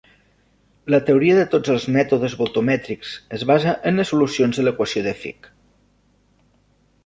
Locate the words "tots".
1.55-1.73